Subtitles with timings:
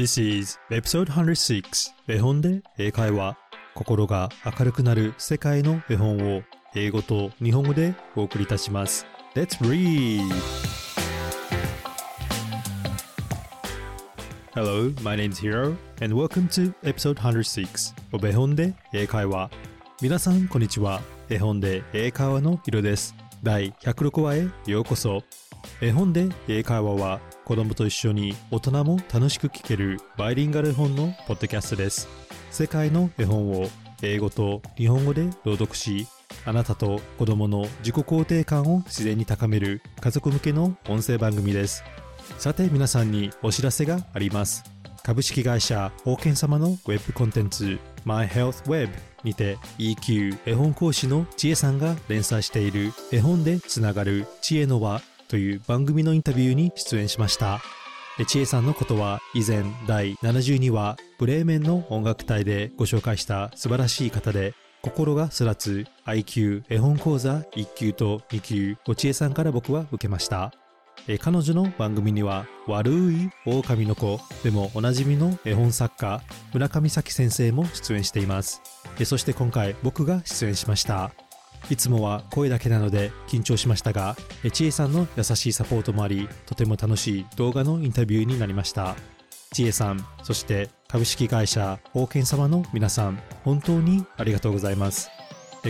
[0.00, 3.36] This is episode 106絵本で英会話
[3.74, 6.42] 心が明るくなる世界の絵本を
[6.74, 9.04] 英語と日本語でお送りいたします。
[9.34, 10.22] Let's read!
[14.54, 19.50] Hello, my name is Hiro and welcome to episode 106 of 絵本で英会話。
[20.00, 21.02] 皆さんこんにちは。
[21.28, 23.14] 絵本で英会話のヒロです。
[23.42, 25.24] 第106話へようこそ。
[25.82, 27.20] 絵本で英会話は
[27.50, 32.06] 子供と一緒に大人も楽しく聞けるバイリンガル絵本のポッドキャストです。
[32.52, 33.68] 世界の絵本を
[34.02, 36.06] 英語と日本語で朗読し
[36.44, 41.82] あなたと子供の自己肯定感を自然に高める家族向けの音声番組です。
[42.38, 44.62] さて皆さんにお知らせがあります。
[45.02, 48.90] 株式会社保険様のウェブコンテンツ MyHealthWeb
[49.24, 55.02] にて EQ 絵本講師の知恵さんが連載している絵本でつながる知恵の輪。
[55.30, 57.60] という番組のインタビューに出演しました。
[58.26, 70.52] 知恵さんのことは以前第72話ブレーメンの音楽隊でご紹介した素晴らしい方で心がすらつ IQ 絵本講座1級と2級を知恵さんから僕は受けました。
[71.20, 76.20] 彼女の番組には悪い狼の子でもおなじみの絵本作家
[76.52, 78.60] 村上咲先生も出演しています。
[79.04, 81.12] そして今回僕が出演しました。
[81.68, 84.16] いつもは声だけなので緊張しましたが
[84.52, 88.96] ちえさんの優しいサポートもありとても楽しい動画のインタビューになりました。
[89.52, 95.10] ちえさんそして株式会社宝剣様の皆さん本当にありがとうございます。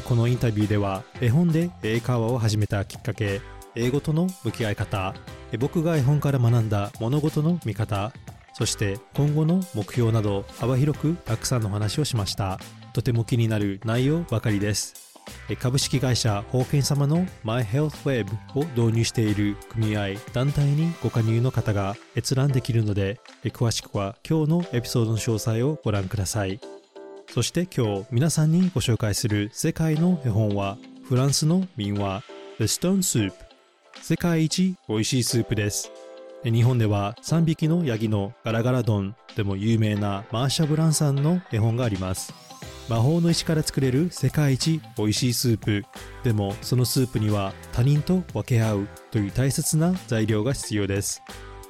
[0.05, 3.41] このインタビューでは絵本で英会話を始めたきっかけ
[3.75, 5.15] 英語との向き合い方。
[5.59, 8.13] 僕が絵本から学んだ物事の見方。
[8.53, 12.61] そして今後の目標など幅広くたくさんの話をしました。
[12.93, 15.10] とても気になる内容ばかりです。
[15.59, 26.61] 株式会社保険様の MyHealthWeb を導入している組合団体にご加入の方が閲覧できるので詳しくは今日のエピソードの詳細をご覧ください。
[27.29, 32.23] そして今日皆さんにご紹介する世界の絵本はフランスの民話
[32.59, 33.33] The Stone Soup
[34.03, 35.93] 世界一美味しいスープです。
[36.43, 42.33] 日本では3匹のヤギのガラガラ丼でも有名なマーシャ・ブランさんの絵本があります。
[42.91, 45.85] 魔法の石から作れる世界一美味しいスープ。
[46.25, 51.23] でもそのスープには他人と分け合うという大切な材料が必要です。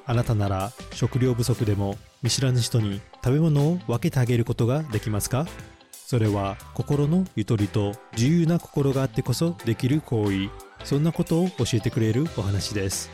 [0.07, 5.47] あなたなら食料不足でも見知らぬ人に食べ物を分けてあげることができますか？
[5.93, 10.49] それは心のゆとりと自由な心があってこそできる行為。
[10.85, 13.11] そんなことを教えてくれるお話です。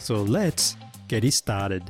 [0.00, 0.76] So let's
[1.06, 1.84] get it started.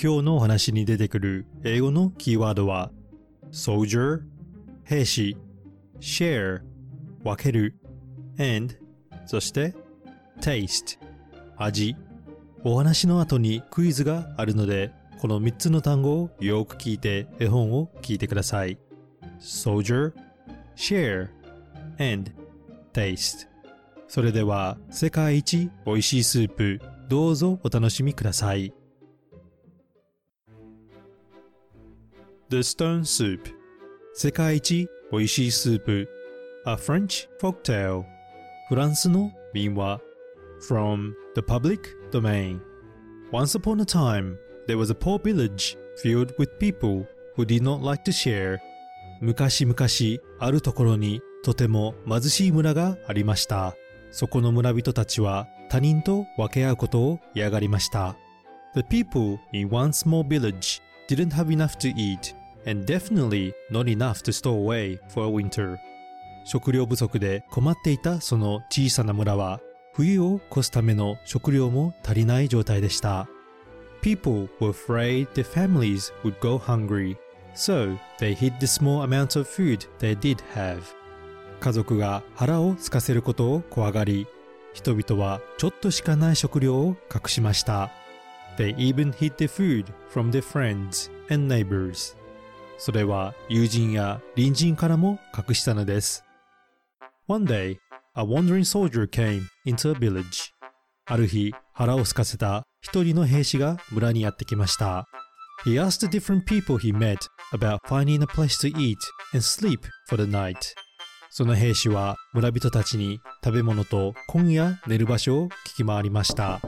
[0.00, 2.92] 今日のお話に出てくる英語のキーワードは
[3.50, 4.20] soldier
[4.84, 5.36] 兵士
[5.98, 6.60] share
[7.24, 7.74] 分ける
[8.38, 8.76] and
[9.26, 9.74] そして
[10.40, 10.98] taste
[11.56, 11.96] 味。
[12.62, 18.78] お話の後にクイズがあるのでこの3つの単語をよく聞いて絵本を聞いてください。
[19.40, 20.12] soldier
[20.76, 21.28] share
[21.98, 22.30] and
[22.92, 23.48] taste
[24.06, 28.72] それでは世界一美味しいスープどうぞお楽しみください。
[32.49, 33.39] The Stone Soup
[34.13, 36.09] 世界一美味しいスープ
[36.65, 38.03] A French Folktale
[38.69, 39.99] フランスの民話
[40.67, 41.79] From the Public
[42.11, 42.59] Domain
[43.31, 47.83] Once upon a time, there was a poor village filled with people who did not
[47.83, 48.59] like to share
[49.21, 49.75] 昔々
[50.39, 53.75] あるところにとても貧しい村がありました
[54.11, 58.15] そこの村人たちは他人と分け合うことを嫌がりました
[58.75, 62.35] The people in one small village didn't have enough to eat
[62.68, 65.78] And definitely not enough to store away for winter
[66.44, 69.60] 食料不足で困っていたその小さな村は
[69.94, 73.28] 冬を越すための食料も足りない状態でした
[74.00, 77.16] People were afraid their families would go hungry
[77.54, 80.82] so they hid the small amounts of food they did have
[81.60, 84.26] 家族が腹を空かせることを怖がり
[84.72, 87.90] 人々はちょっとしかない食料を隠しました
[88.56, 92.16] They even hid the food from their friends and neighbors
[92.78, 96.24] それは友人や隣人からも隠したのです
[97.26, 97.76] One day,
[98.14, 100.52] a wandering soldier came into a village
[101.06, 105.06] ある日腹を空かせた一人の兵士が村にやってきました
[105.66, 108.96] He asked the different people he met about finding a place to eat
[109.34, 110.56] and sleep for the night
[111.30, 116.60] その兵士は村人たちに食べ物と今夜寝る場所を聞き回りました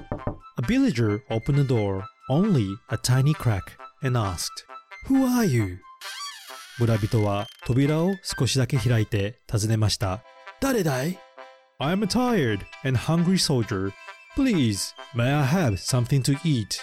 [0.58, 4.64] A villager opened the door only a tiny crack and asked,
[5.06, 5.78] Who are you?
[6.80, 10.22] 村人は扉を少しだけ開いて尋ねました。
[10.62, 11.18] 誰だい
[11.78, 13.92] ?I'm a tired and hungry soldier.
[14.34, 16.80] Please, may I have something to eat?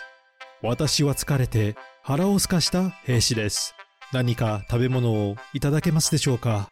[0.62, 3.74] 私は疲れて腹を空かした兵士です。
[4.14, 6.70] 何か食べ物をいただけますでしょうか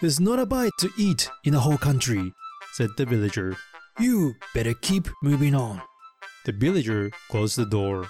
[0.00, 2.32] There's not a bite to eat in the whole country,
[2.74, 3.56] said the villager.
[3.98, 5.80] You better keep moving on.
[6.46, 8.04] The villager closed the door.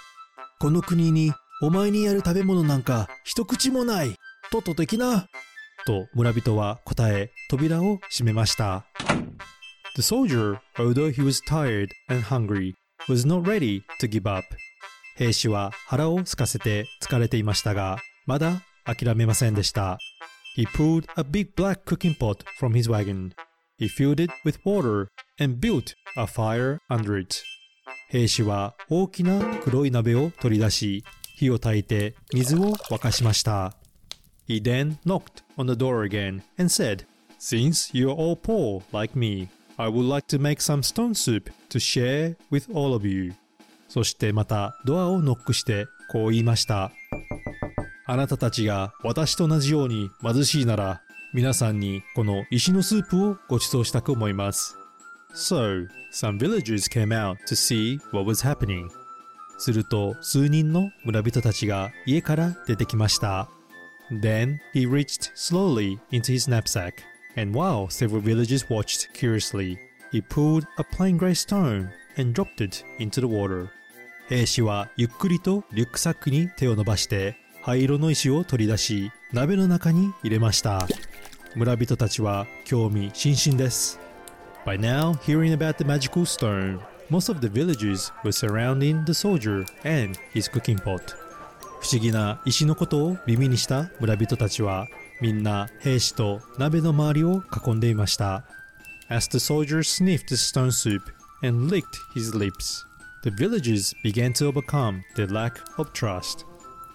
[0.61, 4.15] この国にお前にやる食べ物なんか一口もない。
[4.51, 5.29] とっと的な。
[5.87, 8.85] と村人は答え扉を閉めました。
[9.97, 12.75] The soldier, although he was tired and hungry,
[13.09, 14.45] was not ready to give up.
[15.17, 19.99] 兵士は腹を空かせて疲れていましたが、まだ諦めませんでした。
[20.57, 23.33] He pulled a big black cooking pot from his wagon.
[23.79, 25.09] He filled it with water
[25.39, 27.37] and built a fire under it.
[28.09, 31.05] 兵士は大きな黒い鍋を取り出し、
[31.37, 33.80] 火を焚いて水を沸かしました。
[34.51, 37.05] He then knocked on the door again and said,
[37.39, 39.49] Since you're all poor like me,
[39.79, 43.35] I would like to make some stone soup to share with all of you.
[43.89, 46.91] そしてまたドアをノックしてこう言いました。
[48.07, 51.01] あなたたちが私と同じように貧しいなら
[51.33, 54.77] 皆さんにこの石のスープをご馳走したく思います。
[55.33, 58.89] So, some villagers came out to see what was happening.
[59.59, 63.49] すると数人の村人たちが家から出てきました。
[64.12, 67.04] Then he reached slowly into his knapsack,
[67.36, 69.80] and while several villagers watched curiously,
[70.12, 73.70] he pulled a plain grey stone and dropped it into the water.
[74.28, 80.88] 兵士はゆっくりとリュックサックに手を伸ばして灰色の石を取り出し鍋の中に入れました。
[81.56, 84.00] 村人たちは興味津々です。
[84.66, 86.80] By now, hearing about the magical stone,
[87.10, 91.19] most of the villagers were surrounding the soldier and his cooking pot.
[91.81, 94.87] 不思議な石のことを耳にした村人たちは
[95.21, 98.45] みんな兵士と鍋の周りを囲んでいました。
[99.09, 101.01] As the soldier sniffed the stone soup
[101.43, 101.85] and licked
[102.15, 102.85] his lips,
[103.25, 106.47] the villagers began to overcome their lack of trust.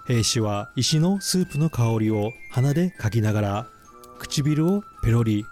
[0.08, 3.68] 兵士は石のスープの香りを鼻でかきながら
[4.20, 5.46] 唇をペロリ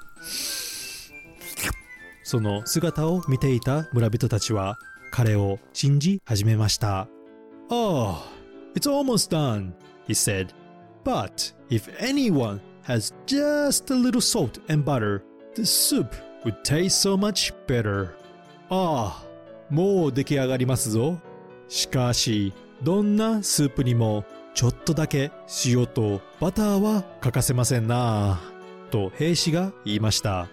[2.23, 4.77] その姿を見ていた村人たちは
[5.11, 7.07] 彼を信じ始めました。
[7.69, 8.17] Oh,
[8.75, 9.73] it's almost done,
[10.07, 10.53] he said.
[11.03, 15.23] But if anyone has just a little salt and butter,
[15.55, 16.15] the soup
[16.45, 18.15] would taste so much better.
[18.69, 19.25] ああ、
[19.69, 21.19] もう出来上がりますぞ。
[21.67, 25.31] しかし、どんなスープにもちょっとだけ
[25.65, 28.39] 塩とバターは欠かせませんな。
[28.91, 30.47] と兵士が言いました。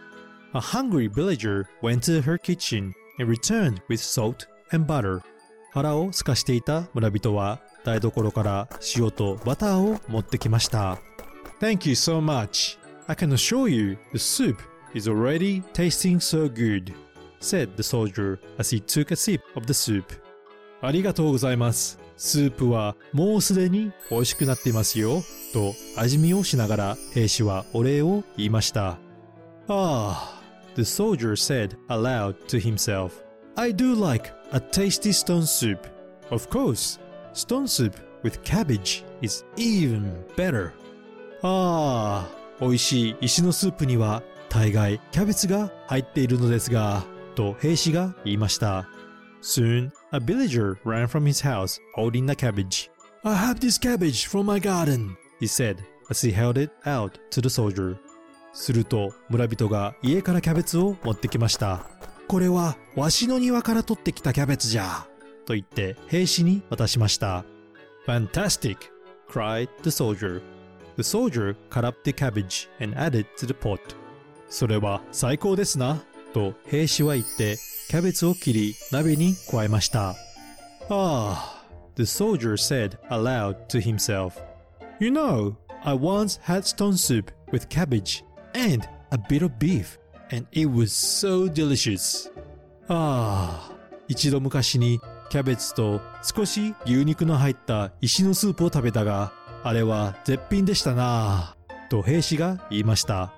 [0.52, 5.20] A hungry villager went to her kitchen and returned with salt and butter.
[5.72, 10.98] 腹を空かしていた村人は台所から塩とバターを持ってきました。
[11.60, 12.78] Thank you so much.
[13.06, 14.56] I can assure you the soup
[14.94, 16.92] is already tasting so good,
[17.40, 20.04] said the soldier as he took a sip of the soup.
[20.82, 21.98] ありがとうございます。
[22.16, 25.22] スープはもうすでに美味しくなっていますよ。
[25.52, 28.90] と味見をしながら兵士はお礼を言いました。
[28.90, 28.98] あ
[29.68, 30.40] あ。
[30.76, 33.24] The soldier said aloud to himself,
[33.56, 35.86] I do like a tasty stone soup.
[36.30, 37.00] Of course,
[37.34, 40.72] stone soup with cabbage is even better.
[41.42, 42.28] ああ、
[42.60, 48.88] 美味しい石のスープには大概キャベツが入っているのですが、と兵士が言いました。
[49.42, 52.90] Soon, a villager ran from his house holding a cabbage.
[53.22, 55.76] I have this cabbage from my garden, he said
[56.10, 57.96] as he held it out to the soldier.
[58.52, 61.86] すると村人が家からキャベツを持ってきました。
[62.28, 65.06] これはわしの庭から取ってきたキャベツじゃ。
[65.50, 67.44] と言って兵士に渡しました。
[68.06, 68.76] Fantastic!
[69.28, 70.40] cried the soldier.
[70.96, 73.80] The soldier cut up the cabbage and added to the pot.
[74.48, 76.04] それは最高ですな。
[76.32, 77.56] と兵士は言って
[77.88, 80.14] キャベツを切り鍋に加えました。
[80.88, 81.64] Ah,
[81.96, 84.40] the soldier said aloud to himself.
[85.00, 89.98] You know, I once had stone soup with cabbage and a bit of beef,
[90.30, 92.30] and it was so delicious.
[92.86, 93.76] ああ、
[94.06, 95.00] 一度昔に
[95.30, 99.32] キャベツと少し牛肉の入った石のスープを食べたが、
[99.62, 103.32] あれは絶品でしたなぁと兵士が言いました。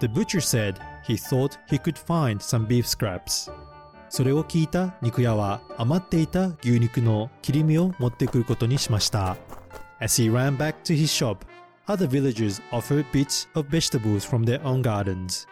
[0.00, 0.74] The butcher said
[1.06, 3.50] he thought he could find some beef scraps.
[4.08, 9.36] それを聞いた肉屋は余っていた牛肉の切り身を持ってくることにしました。
[10.00, 11.46] As he ran back to his shop,
[11.86, 15.48] Other villagers offered bits of vegetables from their own gardens.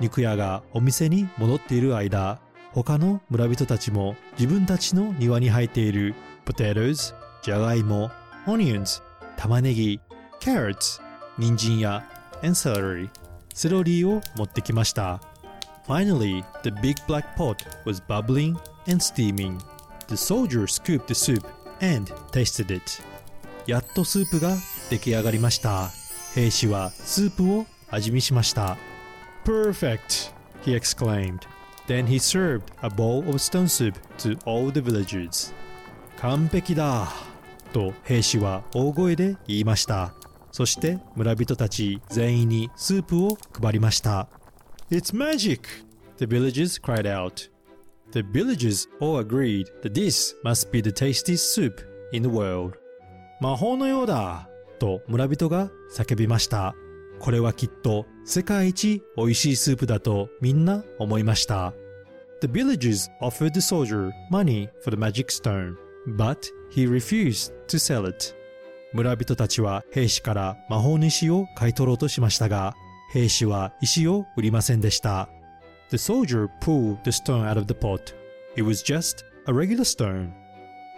[0.00, 2.40] 肉屋がお店に戻っている間、
[2.82, 6.14] 他の村人たちも自分たちの庭に生えている
[6.44, 8.10] potatoes、じゃがいも、
[8.44, 9.02] onions、
[9.38, 9.98] 玉ねぎ、
[10.40, 11.00] carrots、
[11.38, 12.06] 人参や
[12.42, 13.08] and celery
[13.54, 15.22] セロリを持ってきました
[15.88, 19.58] Finally, the big black pot was bubbling and steaming.
[20.08, 21.46] The soldier scooped the soup
[21.80, 23.02] and tasted it.
[23.66, 24.54] やっとスープが
[24.90, 25.88] 出来上がりました。
[26.34, 28.76] 兵士はスープを味見しました。
[29.44, 30.34] Perfect!
[30.64, 31.46] he exclaimed.
[31.86, 35.52] Then he served a bowl of stone soup to all the villagers.
[36.18, 37.08] 完璧だ
[37.72, 40.14] と兵士は大声で言いました。
[40.50, 44.28] そして村人たち全員にスープを配りました。
[44.90, 45.60] It's magic!
[46.18, 47.50] The villagers cried out.
[48.12, 51.80] The villagers all agreed that this must be the tastiest soup
[52.12, 52.72] in the world.
[53.40, 56.74] 魔法のようだと村人が叫びました。
[57.18, 61.72] これはきっと世界一美味しいスープだとみんな思いました。
[62.40, 65.76] The villagers offered the soldier money for the magic stone,
[66.16, 66.38] but
[66.70, 68.34] he refused to sell it.
[68.92, 72.74] 村人たちは兵士から魔法の石を買い取ろうとしましたが、
[73.12, 75.28] 兵士は石を売りませんでした。
[75.90, 78.14] The soldier pulled the stone out of the pot.
[78.56, 80.32] It was just a regular stone.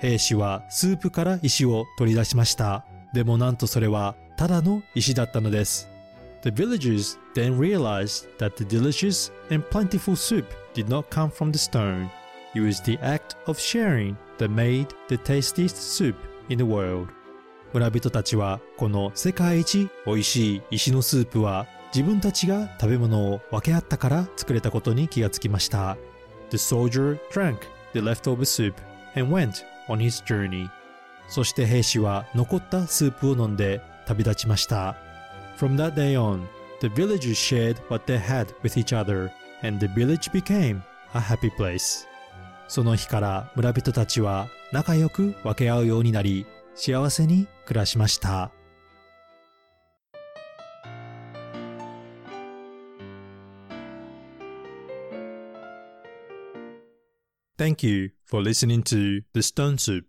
[0.00, 2.84] 兵士はスープから石を取り出しました。
[3.12, 5.88] でもなんとそれはただの石だったのです。
[6.42, 12.10] The villagers then realized that the delicious and plentiful soup did not come from the stone.
[12.54, 16.16] It was the act of sharing that made the tastiest soup
[16.48, 17.08] in the world.
[17.72, 25.96] 村人たちはこの世界一美味しい石のスープは自分たちが食べ物を分け合ったから作れたことに気がつきました。
[26.50, 27.58] The soldier drank
[27.92, 28.74] the leftover soup
[29.16, 30.68] and went on his journey.
[31.28, 35.07] そして兵士は残ったスープを飲んで旅立ちました。
[35.58, 36.48] From that day on,
[36.80, 39.32] the villagers shared what they had with each other,
[39.64, 40.84] and the village became
[41.14, 42.06] a happy place.
[42.68, 46.46] その日から村人たちは仲良く分け合うようになり、
[46.76, 48.52] 幸せに暮らしました。
[57.58, 60.04] Thank you for listening to The Stone Soup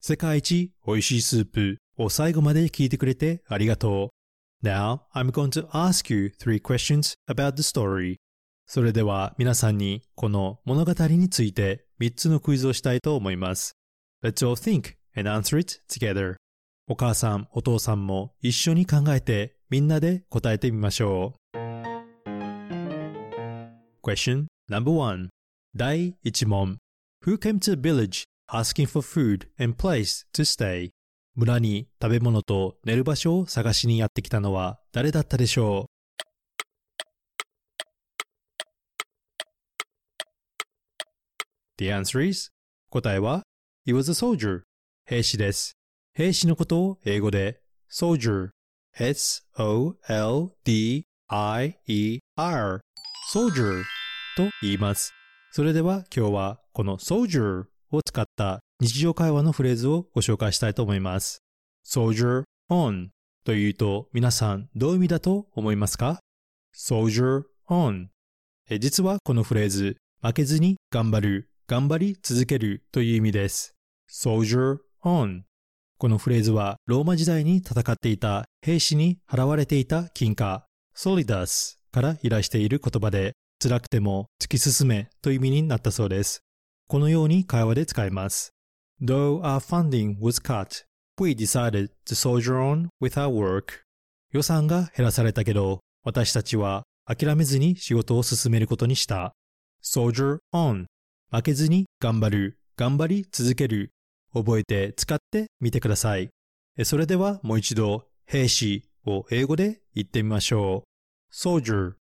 [0.00, 4.17] 世界一美味しいスープを最後まで聞いてくれてありがとう。
[4.62, 8.16] Now I'm going to ask you three questions about the story.
[8.66, 13.76] それでは皆さんにこの物語について3つのクイズをしたいと思います。
[14.22, 16.36] Let's all think and answer it together.
[16.88, 21.58] お母さん、お父さんも一緒に考えてみんなで答えてみましょう。
[24.02, 25.28] Question number one
[25.76, 26.78] 第1問
[27.24, 30.90] Who came to the village asking for food and place to stay?
[31.38, 35.90] 村に食べ物と寝る場所を探しにやってきたのは誰だったでしょう
[41.76, 42.50] ？The answer is
[42.90, 43.44] 答えは
[43.86, 44.62] He was a soldier.
[45.04, 45.76] 兵士です。
[46.12, 48.48] 兵士のことを英語で soldier.
[48.98, 49.60] S-O-L-D-I-E-R
[53.32, 53.84] soldier
[54.36, 55.12] と言います。
[55.52, 61.42] それでは今日はこの soldier を使った日常会話のフレーズをご紹介したいと思います。
[61.86, 63.08] soldier on
[63.44, 66.20] というと皆さんどういう意味だと思いますか
[66.76, 68.06] ?soldier on
[68.70, 73.74] え実はこのフレーズ負けずに頑張る、頑張り続けるという意味です。
[74.10, 75.42] soldier on
[75.98, 86.42] このフレーズはローマ時代に戦っていた兵士に払われていた金貨 solidas から依頼している言葉で辛くても突き進めという意味になったそうです。
[86.88, 88.54] このように会話で使います。
[89.02, 90.86] Though our funding was cut,
[91.20, 93.82] we decided to soldier on with our work.
[94.32, 99.34] 予算が減らされたけど、私たちは諦めずに仕事を進めることにした。
[99.84, 100.86] soldier on
[101.30, 103.90] 負けずに頑張る、頑張り続ける。
[104.32, 106.30] 覚えて使ってみてください。
[106.84, 111.34] それではもう一度、兵士を英語で言ってみましょう。
[111.34, 111.96] soldier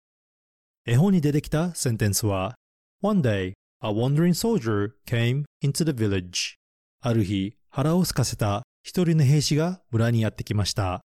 [0.85, 2.53] 絵本に出てきたセンテンスは
[3.01, 6.55] One day, a wandering soldier came into the village.
[7.01, 11.01] ある日、腹を空かせた一人の兵士が村にやってきました。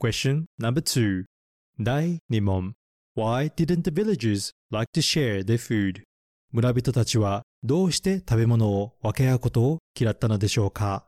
[0.00, 1.24] Question number two
[1.80, 2.74] 第2問
[3.16, 6.02] Why didn't the villagers like to share their food?
[6.52, 11.06] 村人たちはどうして食べ物を分け合うことを嫌ったのでしょうか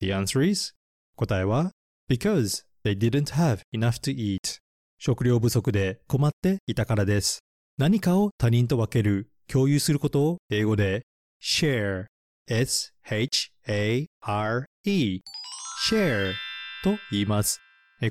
[0.00, 0.74] The answer is
[1.16, 1.70] 答えは
[2.10, 4.58] Because they didn't have enough to eat
[4.98, 7.38] 食料不足で困っていたからです。
[7.76, 11.02] 何かを他人と分ける、共有することを英語で
[11.40, 12.06] share,
[12.48, 14.10] s-h-a-r-e,
[15.88, 16.32] share
[16.82, 17.60] と言います。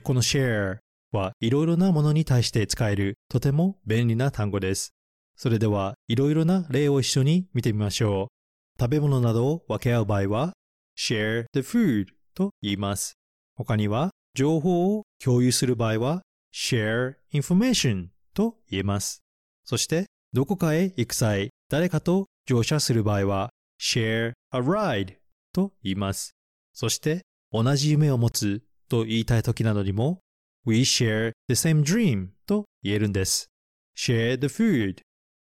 [0.04, 0.78] この share
[1.12, 4.94] はいろいろなものに対して使えるとても便利な単語です。
[5.36, 8.82] それではいろいろな例を一緒に見てみましょう。
[8.82, 10.54] 食べ物などを分け合う場合は
[10.98, 13.16] share the food と言います。
[13.56, 16.22] 他には、情報を共有する場合は
[16.58, 19.22] share information と言えます。
[19.64, 25.18] そして、どこかへ行く際、誰かと乗車する場合は share a ride
[25.54, 26.32] と言います。
[26.74, 27.22] そして、
[27.52, 30.20] 同じ夢を持つと言いたい時などにも
[30.66, 33.50] we share the same dream と言えるんです。
[33.96, 34.98] share the food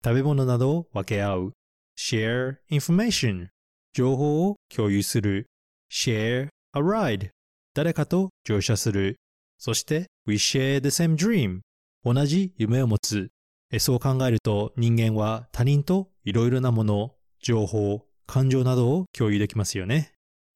[0.03, 1.51] 食べ物などを分け合う
[1.97, 3.49] share information
[3.93, 5.45] 情報を共有する
[5.91, 7.29] share a ride
[7.75, 9.15] 誰かと乗車する
[9.57, 11.61] そして we share the same dream.
[12.03, 13.29] 同じ夢を持つ。
[13.71, 20.13] えそう考えると人間は他人といろいろなもの情報感情などを共有できますよね。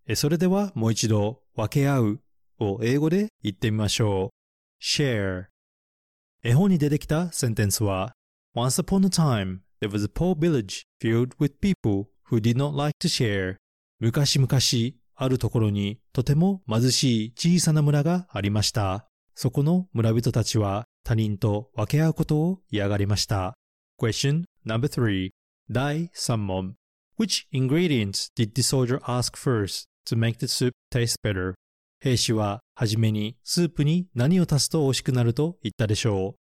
[0.08, 2.20] えそれではもう一度分け合う
[2.60, 4.84] を英語で言ってみましょう。
[4.84, 5.46] Share.
[6.44, 8.14] 絵本に出てきたセンテンスは
[8.56, 12.76] Once upon a time, there was a poor village filled with people who did not
[12.76, 13.58] like to share.
[14.00, 19.08] 昔々、あるところにとても貧しい小さな村がありました。
[19.40, 23.54] そこの村人たちは他人と分け合うことを嫌がりました。
[24.02, 25.30] Question number three.
[25.70, 26.74] 第3問。
[27.20, 31.54] Which ingredients did the soldier ask first to make the soup taste better?
[32.00, 36.36] 兵士ははじめにスープに何を足すと美味しくなると言ったでしょう。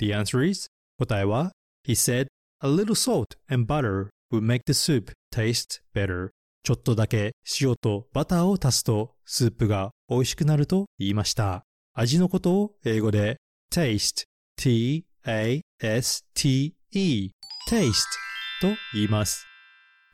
[0.00, 0.66] The answer is
[0.98, 1.52] 答えは
[1.86, 2.26] He said
[2.58, 6.30] a little salt and butter would make the soup taste better
[6.64, 11.66] ちょっとだけ塩とバターを足すとスープが美味しくなると言いました。
[11.92, 13.36] 味のことを英語で
[13.70, 14.24] taste
[14.56, 15.04] t-a-s-t-e
[17.68, 17.92] taste
[18.62, 19.46] と言います。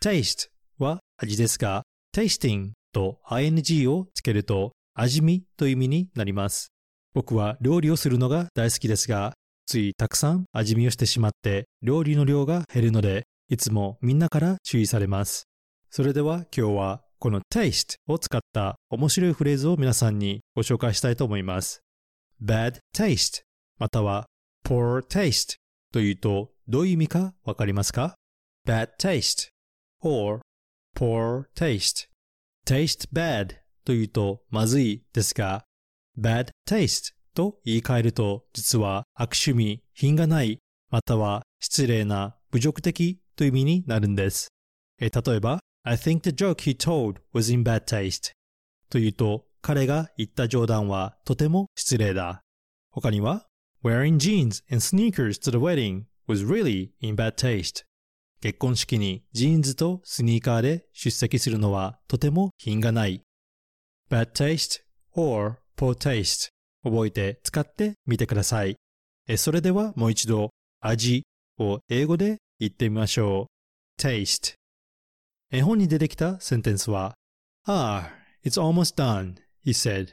[0.02, 0.48] taste
[0.80, 6.72] は味ですが tasting と ing をつけると味見という意味になります。
[7.14, 9.34] 僕は料理をするのが大好きですが
[9.66, 15.49] ついたくさん味見をしてしまって料理の量が減るのでいつもみんなから注意されます。
[15.92, 21.82] それでは今日はこの taste を使った面白いフレーズを皆さんにご紹介したいと思います。
[22.40, 23.42] bad taste
[23.76, 24.26] または
[24.64, 25.56] poor taste
[25.92, 28.14] というとどういう意味かわかりますか
[28.68, 29.48] ?bad taste
[30.00, 30.40] or
[30.96, 32.06] poor taste
[32.64, 35.64] taste bad というとまずいですが
[36.16, 44.50] bad taste と言い換えると実は悪趣味、品がない、または失礼な、侮辱的という意味になるんです。
[45.00, 48.32] え例えば、I think the joke he told was in bad taste
[48.90, 52.42] というと彼が言った冗談はとても失礼だ。
[52.90, 53.46] 他には、
[53.82, 57.84] Wearing jeans and sneakers to the wedding was really in bad taste
[58.40, 63.22] 結婚式にジーンズとスニーカーで出席するのはとても品がない。
[64.10, 64.80] bad taste
[65.14, 66.48] or poor taste
[66.82, 68.76] 覚えて使ってみてください。
[69.28, 71.24] えそれではもう一度味
[71.58, 73.46] を英語で言ってみましょ
[73.98, 74.02] う。
[74.02, 74.54] taste
[75.52, 77.14] 絵本に出てきたセンテンスは
[77.66, 78.10] Ah,
[78.44, 80.12] it's almost done, he said.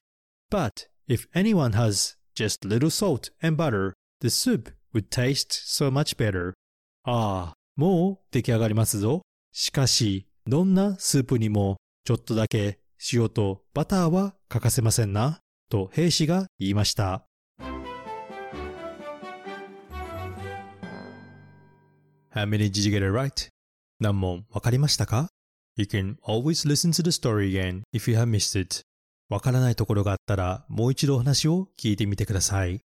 [0.50, 6.18] But if anyone has just little salt and butter, the soup would taste so much
[6.18, 6.54] better.
[7.04, 9.22] ああ、もう出来上がりますぞ。
[9.52, 12.80] しかし、どんなスープにもちょっとだけ
[13.14, 15.40] 塩とバターは欠かせませんな。
[15.70, 17.26] と兵士が言いました。
[22.34, 23.50] How many did you get it right?
[24.00, 25.30] 何問わかりましたか
[25.76, 28.82] ?You can always listen to the story again if you have missed it.
[29.30, 32.82] わからないところがあったらもう一度お話を聞いてみてください。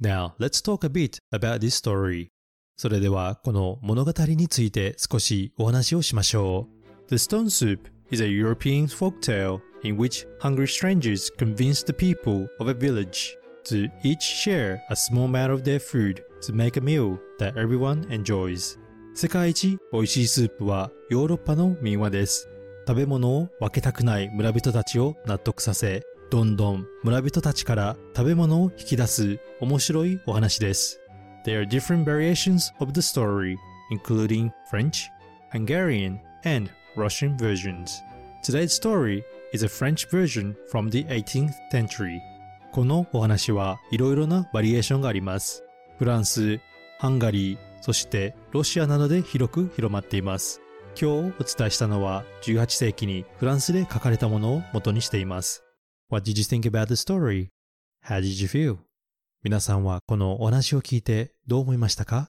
[0.00, 2.28] Now, let's talk a bit about this story.
[2.76, 7.08] それではこの物語について少しお話をしましょう。
[7.08, 12.74] The Stone Soup is a European folktale in which hungry strangers convince the people of a
[12.74, 17.56] village to each share a small amount of their food to make a meal that
[17.56, 18.76] everyone enjoys.
[19.18, 22.50] 世界一美味しいスープはヨーロッパの民話です。
[22.86, 31.00] 食べ物を分けたくない村人たちを納得させ、どんどん村人たちから食べ物を引き出す面白いお話です。
[31.46, 33.56] There are different variations of the story,
[33.90, 35.08] including French,
[35.50, 38.02] Hungarian, and Russian versions.
[38.44, 39.24] Today's story
[39.54, 42.20] is a French version from the 18th century.
[42.70, 45.64] このお話はいろいろなバリエーションがあります。
[45.98, 46.60] フランス、
[46.98, 50.60] ハンガリー、そしてロシアなどで広く広まっています。
[51.00, 55.62] 今日お伝えしたのは18世紀にフランスで書かれたものを元にしています。
[56.08, 57.48] What did you think about the story?
[58.04, 58.78] How did you feel?
[59.42, 62.28] 皆さんはこのお話を聞いてどう思いましたか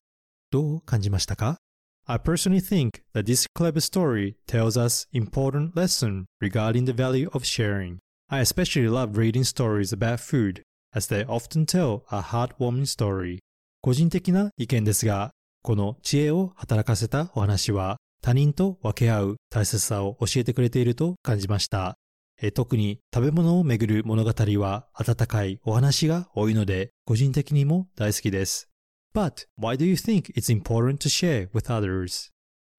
[0.52, 1.58] どう感じましたか
[2.06, 7.44] I personally think that this clever story tells us important lesson regarding the value of
[7.44, 7.98] sharing.
[8.30, 13.40] I especially love reading stories about food, as they often tell a heartwarming story.
[13.82, 15.32] 個人的な意見ですが、
[15.68, 21.98] この知恵を働かせたお話は他人と分け合う大切さを教えてくれていると感じました。
[22.42, 28.70] え特に食べ物をめぐる物語は温かいお話が多いので個人的にも大好きです。
[29.14, 32.30] But why do you think it's important to share with others?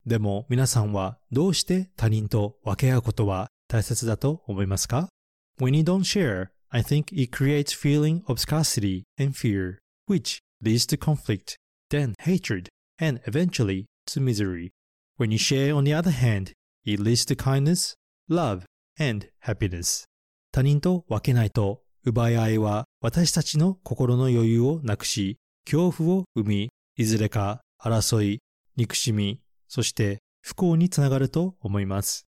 [0.07, 5.11] でも皆さんはどうして他人と分け合うことは大切だと思いますか
[5.61, 9.77] When you don't share, I think it creates feeling of scarcity and fear,
[10.09, 11.57] which leads to conflict,
[11.90, 12.68] then hatred,
[13.00, 14.70] and eventually to misery.
[15.16, 16.52] When you share, on the other hand,
[16.84, 17.94] it leads to kindness,
[18.28, 18.64] love,
[18.98, 20.04] and happiness.
[20.52, 28.40] 他人と分けないと奪い合いは私たちの心の余裕をなくし、恐怖を生み、いずれか争い、
[28.76, 32.24] 憎しみ、そして不幸につながると思います。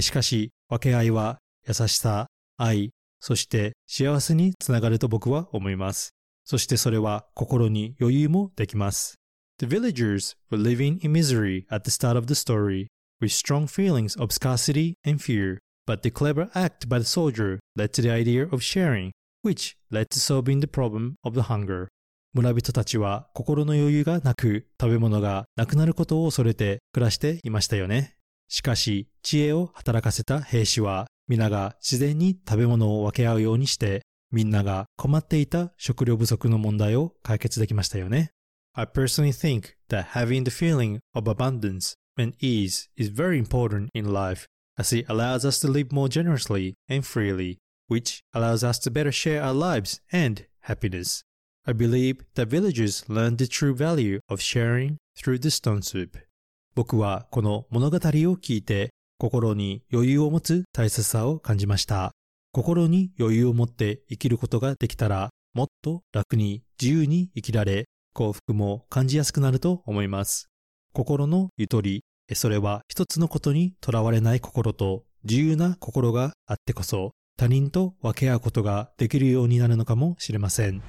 [0.00, 6.14] しかし、分け合いは優しさ、愛、そして幸せにつながると僕は思います。
[6.44, 9.19] そしてそれは心に余裕もできます。
[9.60, 12.86] The villagers were living in misery at the start of the story,
[13.20, 17.92] with strong feelings of scarcity and fear, but the clever act by the soldier led
[17.92, 21.88] to the idea of sharing, which led to solving the problem of the hunger.
[22.32, 28.14] 村人たちは心の余裕がなく食べ物がなくなることを恐れて暮らしていましたよね。
[28.48, 38.30] しかし知恵を働かせた兵士は皆が自然に食べ物を分け合うようにしてみんなが困っていた食料不足の問題を解決できましたよね。
[38.75, 44.47] I personally think that having the feeling of abundance and ease is very important in life
[44.77, 49.11] as it allows us to live more generously and freely, which allows us to better
[49.11, 51.23] share our lives and happiness.
[51.65, 56.17] I believe that villagers learned the true value of sharing through the stone soup.
[56.75, 57.99] 僕はこの物語を
[58.35, 62.11] 聞いて心に余裕を持つ大切さを感じました。
[62.51, 70.48] 心に余裕を持って生きることができたらもっと楽に自由に生きられ 幸福も感じやすくなると思います。
[70.92, 72.02] 心のゆとり、
[72.34, 80.82] それは一つのことにとらわれない心と自由な心があってこそ他人と分け合うことができるようになるのかもしれません。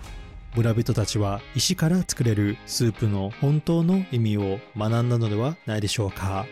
[0.56, 6.46] 村人たちは石から作れるスープの本当の意味を学んだのではないでしょうか。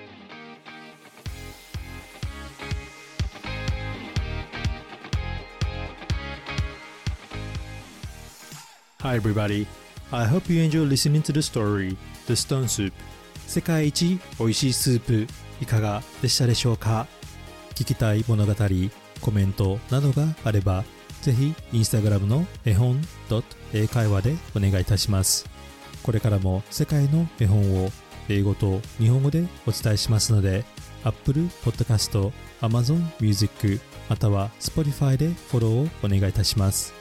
[9.01, 9.65] Hi everybody.
[10.11, 11.95] I hope you enjoy listening to the story,
[12.25, 12.91] The Stone Soup.
[13.45, 15.27] 世界一美味しいスープ
[15.61, 17.07] いかがでしたでしょうか？
[17.75, 18.53] 聞きたい物語、
[19.21, 20.83] コメントなどがあれば
[21.21, 22.99] ぜひインスタグラムの絵本
[23.73, 25.47] 英会話でお願いいたします。
[26.01, 27.91] これからも世界の絵本を
[28.29, 30.65] 英語と日本語でお伝えしますので
[31.03, 36.98] Apple Podcast、Amazon Music または Spotify でフォローをお願いいたします。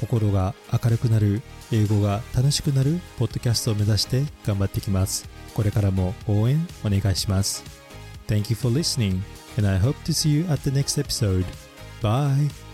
[0.00, 5.28] 心が明るくなる英語が楽しくなるポッドキャストを目指して頑張っていきます。
[5.54, 7.64] これからも応援お願いします。
[8.26, 9.20] Thank you for listening
[9.56, 11.44] and I hope to see you at the next episode.
[12.02, 12.65] Bye!